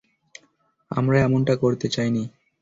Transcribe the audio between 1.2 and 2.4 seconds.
এমনটা করতে চাইনি।